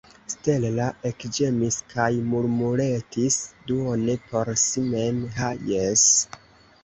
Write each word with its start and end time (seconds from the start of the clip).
Stella 0.33 0.85
ekĝemis 1.09 1.75
kaj 1.91 2.07
murmuretis 2.29 3.37
duone 3.71 4.15
por 4.31 4.53
si 4.65 4.83
mem: 4.95 5.19
«Ha, 5.37 5.51
jes!» 5.73 6.09